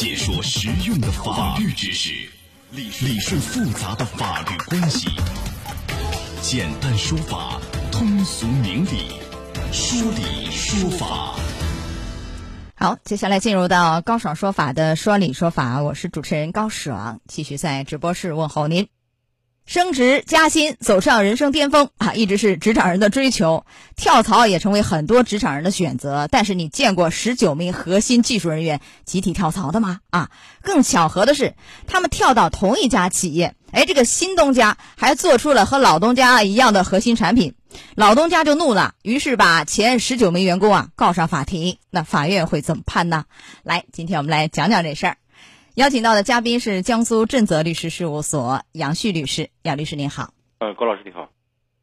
[0.00, 2.14] 解说实用的法律知识，
[2.70, 5.10] 理顺复杂的法律关系，
[6.40, 7.60] 简单说法，
[7.92, 9.12] 通俗明理，
[9.70, 11.34] 说理说法。
[12.76, 18.88] 好，接下来进入到高爽说法的说理说法，我是主持人高爽，继续在直播室问候您。
[19.66, 23.64] 升职加薪，走上人生巅峰啊，一直是职场人的追求。
[23.94, 26.26] 跳槽也成为很多职场人的选择。
[26.28, 30.00] 但是你见过十九名核心技术人员集体跳槽的吗？
[30.10, 30.30] 啊，
[30.62, 31.54] 更巧合的是，
[31.86, 37.54] 他们跳到同一家企业，哎，这个新东家还做出了和老东家一样的核心产品，
[37.94, 41.76] 老东家就怒了，于是把前十九名员工啊告上法庭。
[41.90, 43.24] 那法院会怎么判呢？
[43.62, 45.16] 来，今天我们来讲讲这事儿。
[45.80, 50.34] 邀请到的嘉宾是江苏正泽律师事务所杨旭律师，杨律师您好。
[50.58, 51.30] 呃，高老师你好，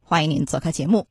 [0.04, 1.08] 欢迎您做客节目。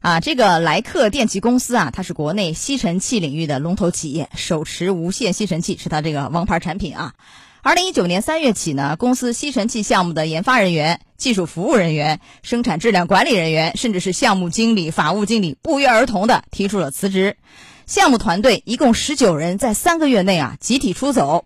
[0.00, 7.12] 啊，这个莱克电器公司啊，它是国内吸尘器领域的龙头企业，手持无线吸尘器是它这个王牌产品啊。
[7.60, 17.36] 二零一九年三月起呢，公司吸尘器项目的研发人员、技术服务人员、生产质量管理人员，甚至是项目经理、法务经理，不约而同的提出了辞职。
[17.84, 21.44] 项目团队一共十九人，在三个月内啊，集体出走。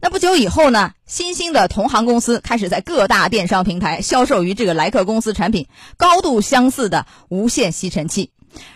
[0.00, 5.66] 那不久以后呢，新兴的同行公司开始在各大电商平台销售与这个莱克公司产品
[5.96, 8.30] 高度相似的无线吸尘器，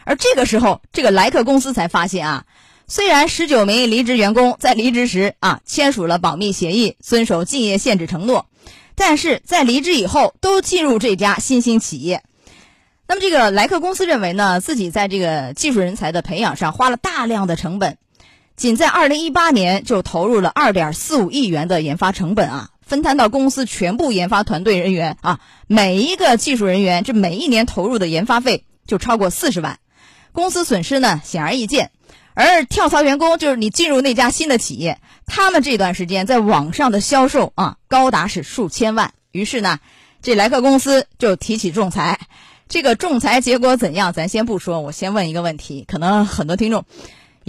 [0.04, 2.44] 而这个时候，这个莱克公司才发现啊，
[2.88, 8.46] 虽然十九名离职员工在离职时啊签署了保密协议，遵守竞业限制承诺，
[8.94, 12.22] 但是在离职以后都进入这家新兴企业。
[13.06, 17.98] 那么这个莱克公司认为呢，自己在这个技术人才的培养上花了大量的成本。
[18.60, 29.78] 仅在二零一八年就投入了二点四五亿元的研发成本啊，分摊到公司全部研发团队人员啊，每一个技术人员这每一年投入的研发费就超过四十万，
[30.32, 31.90] 公司损失呢显而易见。
[32.34, 39.14] 而跳槽员工就是你进入那家新的企业，他们这段时间在网上的销售啊高达是数千万。
[39.32, 39.78] 于是呢，
[40.20, 42.20] 这莱克公司就提起仲裁。
[42.68, 46.84] 这个仲裁结果怎样，咱先不说，我先问一个问题，可能很多听众。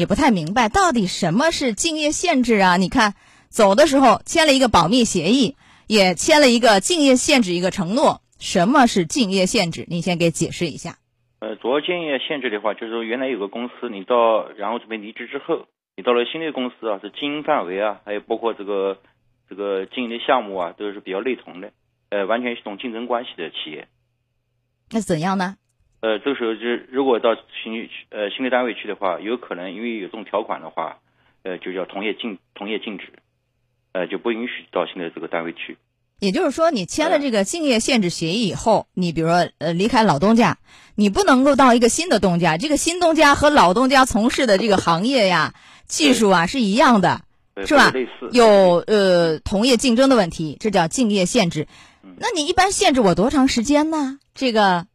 [0.02, 2.76] 也不太明白到底什么是竞业限制啊？
[2.76, 3.14] 你看，
[3.50, 8.20] 走的时候签了一个保密协议，也签了一个竞业限制一个承诺。
[8.40, 9.86] 什么是竞业限制？
[9.88, 10.98] 你先给解释一下。
[11.38, 18.98] 呃，主要竞业限制的话，就是说原来有个公司，你到然后准备离职之后，你到了新的公司啊，是经营范围啊，还有包括这个
[19.48, 21.72] 这个经营的项目啊，都是比较类同的，
[22.10, 23.88] 呃，完全是一种竞争关系的企业。
[24.90, 25.58] 那怎样呢？
[26.02, 30.98] 呃，这个时候就如果到新呃新的单位去的话，有可能因为有这种条款的话，
[31.44, 33.14] 呃，就叫同业禁同业禁止，
[33.94, 35.78] 呃，就不允许到新的这个单位去。
[36.20, 40.58] 也就是说，你签了这个竞业限制协议以后，你比如说呃离开老东家，
[40.96, 45.54] 你不能够到一个新的东家，这个新东家和老东家从事的这个行业呀、
[45.86, 47.22] 技术啊是一样的，
[47.64, 47.92] 是吧？
[47.92, 51.68] 类似有呃同业竞争的问题，这叫竞业限制。
[52.18, 54.18] 那你一般限制我多长时间呢？
[54.34, 54.88] 这个？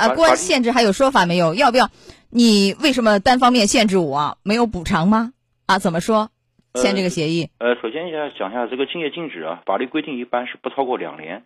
[0.00, 1.54] 啊，关限制还有说法没有？
[1.54, 1.90] 要不要？
[2.30, 4.38] 你为什么单方面限制我？
[4.42, 5.32] 没有补偿吗？
[5.66, 6.30] 啊，怎么说？
[6.74, 7.50] 签这个协议？
[7.58, 11.44] 呃，首先要讲一下这个竞业禁止啊，法律规定一般是不超过两年，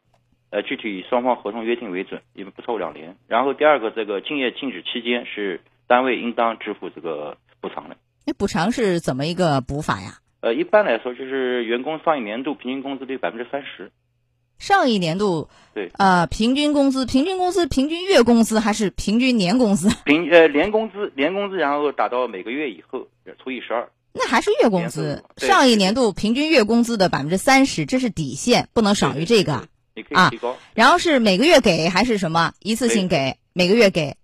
[0.51, 3.17] 呃，具体以双方合同约定为准，一般不超过两年。
[3.27, 7.97] 然后第二个，这个竞业禁止期间是单位应当支付这个补偿的。
[8.27, 10.19] 那补偿是怎么一个补法呀？
[10.41, 13.91] 呃，一般来说就是员工上一年度平均工资的百分之三十。
[14.59, 19.91] 上一年度对啊，平均工资、平均工资、平均月工资还是平均年工资？
[20.05, 23.09] 平呃年工资，年工资然后打到每个月以后
[23.43, 25.25] 除以十二，那还是月工资。
[25.37, 29.69] 上一年度平均月工资的百分之三十，这是底线，不能少于这个
[30.13, 30.31] 啊。
[30.75, 33.37] 然后是每个月给还是什么一次性给？
[33.53, 34.17] 每个月给？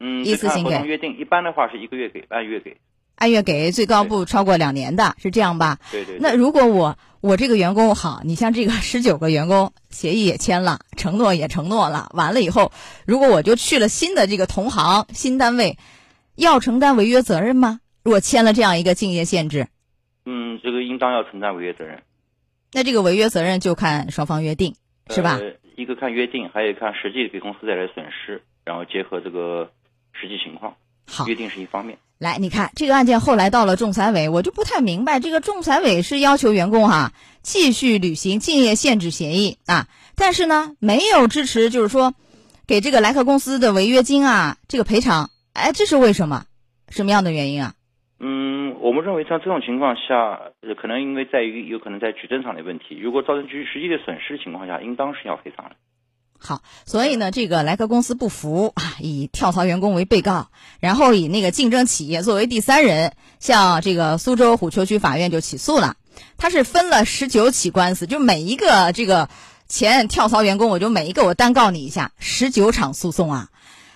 [0.00, 0.82] 嗯，一次性给。
[0.84, 2.76] 约定一般的话是一个月给，按月给。
[3.14, 5.78] 按月给，最高不超过两年的，是这样吧？
[5.90, 6.18] 对对。
[6.20, 12.70] 那如果我我这个员工好，你像这个 十九个员工，协议也签了，承诺也承诺了，完了以后，
[13.04, 15.76] 如果我就去了新的这个同行、新单位，
[16.36, 17.80] 要承担违约责任吗？
[18.04, 19.66] 如果签了这样一个竞业限制？
[20.24, 22.02] 嗯，这个应当要承担违约责任。
[22.72, 24.76] 那这个违约责任就看双方约定，
[25.10, 25.40] 是吧？
[25.76, 29.72] 一个看约定，还有看实际给公司带来的损失，然后结合这个
[30.12, 30.76] 实际情况。
[31.06, 31.98] 好，约定是一方面。
[32.18, 37.12] 来，你看这个案件后来到了仲裁委，我就不太明白，这个仲裁委是要求员工哈
[37.42, 39.86] 继续履行竞业限制协议啊，
[40.16, 42.14] 但是呢没有支持，就是说
[42.66, 46.44] 给这个莱克公司的违约金啊这个赔偿，哎，这是为什么？
[46.88, 47.74] 什么样的原因啊？
[48.18, 50.40] 嗯，我们认为像这种情况下，
[50.80, 55.76] 可能因为在于有可能在举证上的问题，如果造成实实际的损失情况下，应当是要赔偿的。
[56.38, 60.48] 好，所以呢，这个莱克公司不服啊，以跳槽员工为被告，
[60.80, 65.96] 然后以那个竞争企业作为第三人，向这个苏州虎丘区法院就起诉了。
[66.38, 69.28] 他是分了十九起官司，就每一个这个
[69.68, 73.48] 前跳槽员工，我就每一个我单告你一下，十九场诉讼啊。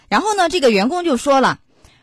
[0.09, 1.59] 然后呢，这个员工就说了，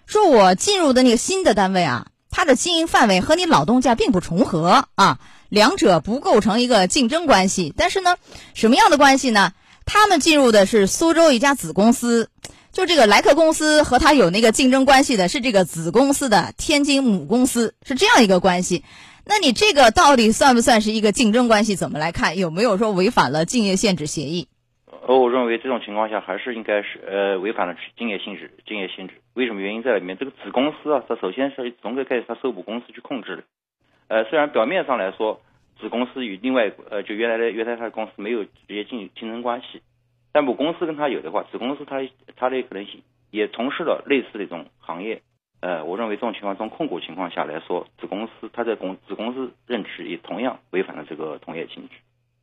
[0.05, 5.19] 说我进入的那个新的单位啊，它的经营范围和你老东家并不重合啊，
[5.49, 7.73] 两者不构成一个竞争关系。
[7.75, 8.15] 但是呢，
[8.53, 9.51] 什么样的关系呢？
[9.87, 12.29] 他们进入的是苏州一家子公司。
[12.71, 18.83] 就这个莱克公司和他有那个竞争关系的是这个子公司的天津母公司，是这样一个关系。
[19.25, 21.75] 那你这个到底算不算是一个竞争关系？
[21.75, 22.37] 怎么来看？
[22.37, 24.47] 有没有说违反了竞业限制协议？
[25.07, 29.15] 呃，我认为这种情况下还是应该是呃违反了竞业性质、竞业性质。
[29.33, 30.17] 为什么原因在里面？
[30.17, 33.43] 这个子公司啊，它首先是总归该它受母公司去控制的。
[34.09, 35.41] 呃，虽然表面上来说，
[35.79, 39.81] 子公司与另外呃就原来的原来他的公司没有直接竞竞争关系。
[40.31, 41.97] 但母公司跟他有的话，子公司他
[42.35, 43.01] 他的可能性
[43.31, 45.21] 也从事了类似的这种行业，
[45.61, 51.95] 呃，我认为这种情况从控股情况下来说，子公司他在公子公司任职也同样违反了这个同业性质。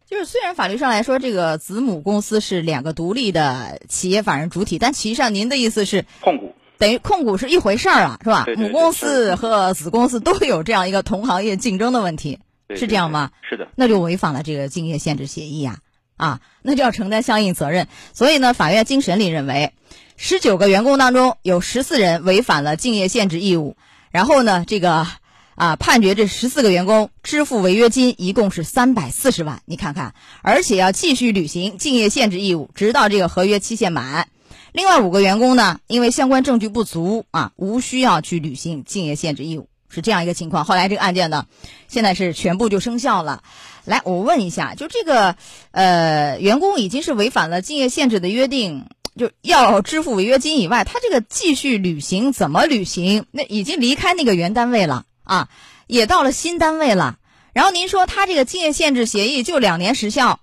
[0.06, 8.44] 就是虽然法律上来说，这个子母公司是两个独立的企业法人主体，但其实上您的意思是控股等于控股是一回事儿啊，是吧？
[8.56, 12.40] 母公司和子公司都有这样一个同行业竞争的问题，
[12.70, 13.30] 是这样吗？
[13.48, 15.78] 是的，那就违反了这个竞业限制协议呀。
[16.16, 17.88] 啊，那就要承担相应责任。
[18.12, 19.72] 所以呢，法院经审理认为，
[20.16, 23.76] 十九个员工当中有十四人违反了竞业限制义务。
[24.12, 25.08] 然后呢，这个
[25.56, 29.60] 啊，判决这十四个员工支付违约金一共是三百四十万。
[29.64, 34.28] 你看看，而且要继续履行竞业限制义务，直到这个合约期限满。
[34.70, 39.68] 另外五个员工呢，因为相关证据不足啊，无需要去履行竞业限制义务。
[39.94, 40.64] 是这样一个情况。
[40.64, 41.46] 后来这个案件呢，
[41.88, 43.42] 现在是全部就生效了。
[43.84, 45.36] 来，我问一下，就这个，
[45.70, 48.86] 呃，员工已经是违反了竞业限制的约定，
[49.16, 53.26] 就要支付违约金以外，他这个继续履行怎么履行？
[53.30, 55.48] 那已经离开那个原单位了啊，
[55.86, 57.18] 也到了新单位了。
[57.52, 60.40] 然后您说他这个竞业限制协议就两年时效，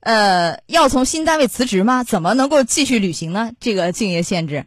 [0.00, 2.04] 呃，要从新单位辞职吗？
[2.04, 3.52] 怎么能够继续履行呢？
[3.60, 4.64] 这个竞业限制？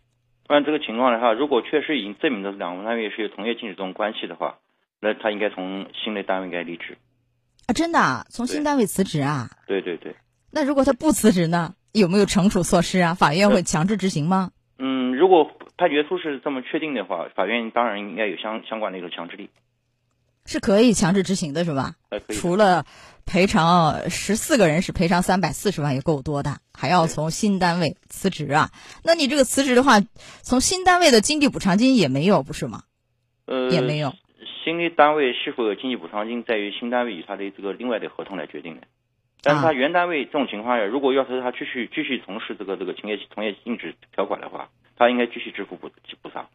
[0.52, 4.58] 按这个情况的话，如果确实已经证明了两个单位是有同业竞争这种关系的话，
[5.00, 6.98] 那他应该从新的单位应该离职。
[7.68, 9.50] 啊，真的，啊从新单位辞职啊？
[9.68, 10.16] 对对对。
[10.52, 11.74] 那如果他不辞职呢？
[11.94, 13.14] 有没有惩处措施啊？
[13.14, 14.52] 法院会强制执行吗？
[14.80, 19.50] 嗯，如果判决书是这么确定的话，法院当然应该有相相关的一个强制力。
[20.52, 21.96] 是可以强制执行的，是吧？
[22.28, 22.86] 除了
[23.26, 28.70] 赔偿十四个人是赔偿三百四十万也够多的，还要从新单位辞职啊？
[29.02, 30.02] 那你这个辞职的话，
[30.42, 32.84] 从新单位的经济补偿金也没有，不是吗？
[33.46, 34.14] 呃，也没有。
[34.66, 38.82] 新的单位是否有经济补偿金，在于新单位与他的这个另外的合同来决定的。
[39.42, 45.90] 但是他原单位这种情况下，如果要是他继续继续从事这个这个从业从业禁止条款的话，他应该继续支付补
[46.22, 46.50] 补偿。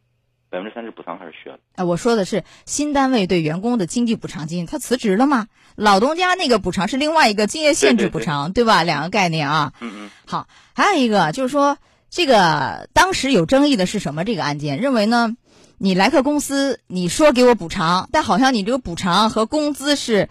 [0.50, 1.60] 百分之三十补偿还是需要的。
[1.74, 5.46] 哎，我说的是新单位对员工的经济补偿金，他辞职了吗？
[5.74, 8.82] 老东家那个补偿是另外一个竞业限制补偿，对吧？
[8.82, 9.72] 两个概念啊。
[9.80, 10.10] 嗯嗯。
[10.24, 11.76] 好，还有一个就是说，
[12.10, 14.24] 这个当时有争议的是什么？
[14.24, 15.36] 这个案件认为呢，
[15.78, 20.28] 你莱克公司你说给我补偿，但好像你这个补偿和工资是，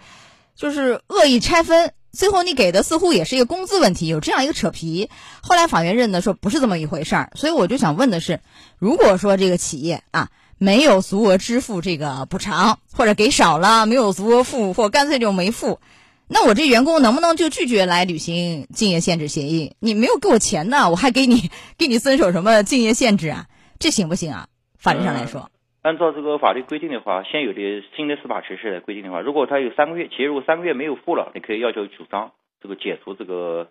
[0.54, 1.92] 就是恶意拆分。
[2.16, 5.10] 最后你给的似乎也是一个工资问题，有这样一个扯皮。
[5.42, 8.40] 后来法院认的说不是这么一回事儿，所以我就想问的是，
[8.78, 15.78] 如果说这个企业啊没有足额支付这个补偿，或者给少了，没有足额付，或干脆就没付，
[16.26, 19.76] 那我这员工能不能就拒绝来履行竞业限制协议？
[19.78, 23.46] 你没有给我钱呢，我还给你给你遵守什么竞业限制啊？
[23.78, 24.48] 这行不行啊？
[24.78, 25.50] 法律上来说。
[25.86, 33.68] 按照这个法律规定的话，现有的新的司法实施的规定的话，如果他有三个月，企业如果三个月没有付了，你可以要求主张这个解除这个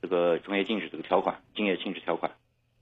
[0.00, 2.30] 这个从业禁止这个条款，竞业禁止条款，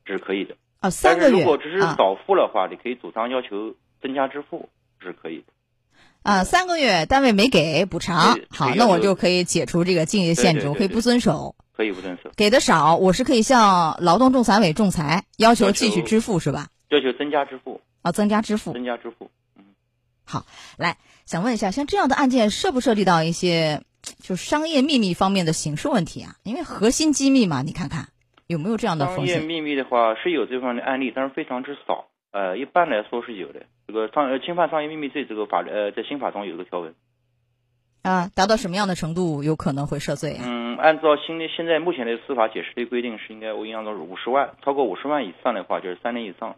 [0.05, 0.57] 这是可以的。
[0.81, 1.23] 啊，三个月。
[1.23, 4.69] 但是如果只是早付的话，你可以主张要求增加支付，
[5.01, 5.45] 这是可以的。
[6.23, 11.55] 啊，三个月单位没给补偿，好，那我就可以解除这个竞业限制，我可以不遵守。
[11.75, 12.31] 可以不遵守。
[12.37, 16.67] 给的少，我是可以向劳动仲裁委仲裁，要求继续支付，是吧？
[16.91, 17.81] 要求增加支付。
[18.05, 19.65] 啊，增加支付，增加支付，嗯，
[20.27, 20.45] 好，
[20.77, 23.83] 来，想问一下，像这样的案件涉不涉及到一些
[24.19, 26.37] 就商业秘密方面的刑事问题啊？
[26.43, 28.09] 因为核心机密嘛，你看看
[28.47, 29.41] 有没有这样的风险？
[29.41, 32.09] 商业秘密的话是有这方面的案例，但是非常之少。
[32.31, 33.65] 呃，一般来说是有的。
[33.87, 36.95] 这个商呃侵犯商业秘密罪这个法律呃在刑法中有一个条文。
[38.03, 40.45] 啊，达到什么样的程度有可能会涉罪啊？
[40.45, 46.57] 嗯，按照新的现在目前的司法解释的规定是应该我印象中是五十万，超过五十万以上的话就是三年以上。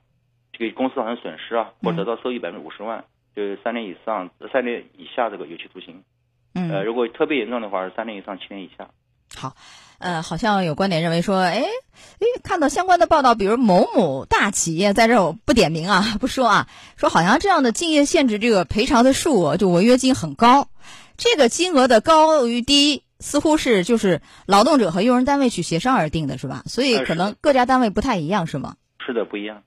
[0.58, 6.02] 给公司造成损失啊，或得到收益百分之五十万，就是三年以上、三年以下这个有期徒刑。
[6.54, 8.88] 嗯，呃，如果特别严重的话是三年以上七年以下。
[9.34, 9.54] 好，
[9.98, 20.68] 呃，好像有观点认为说，哎，哎，看到相关的报道，比如某某大企业在这儿不点名啊，不说啊，说好像这样的竞业限制这个赔偿的数额就违约金很高，
[21.16, 26.62] 这个金额的高与低，似乎是就是劳动者和用人单位去协商而定的，是吧？
[26.66, 28.76] 所以可能各家单位不太一样，是吗？
[29.04, 29.62] 是的，不一样。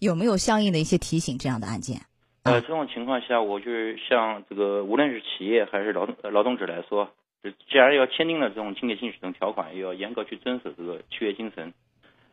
[0.00, 2.00] 有没有相应的一些提醒这样的案件？
[2.42, 7.10] 呃，这种情况下，我就是像这个，无论是企业还是劳动劳动者来说，
[7.42, 11.72] 既然要签订了这种竞业禁止这种条款，也要严格去遵守这个契约精神。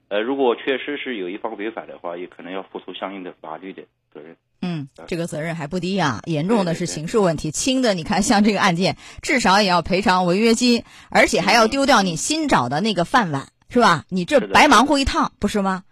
[0.07, 3.83] 呃，如果确实是有一方违反的话，也可能要付出相应的法律的
[4.13, 4.33] 责任。
[4.61, 10.81] 嗯，这个责任还不低啊，严重的是刑事问题，轻的你看像这个案件，至少也要赔偿违约金，
[11.11, 14.05] 而且还要丢掉你新找的那个饭碗，是吧？
[14.07, 15.83] 你这白忙活一趟，不是吗？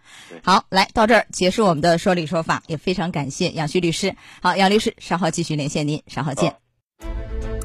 [0.43, 4.15] 好，来到这儿结束我们的说理说法，也非常感谢杨旭律师。
[4.41, 6.55] 好，杨律师，稍后继续连线您，稍后见。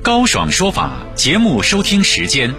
[0.02, 2.54] 高爽说法节目收听时间：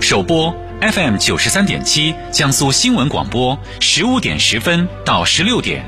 [0.00, 5.82] 首播 FM 九十三点七，江苏新闻广播十五点十分到十六点；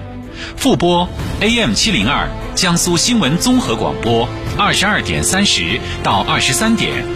[0.56, 1.08] 复播
[1.40, 7.15] AM 七零二，江苏新闻综合广播二十二点三十到二十三点。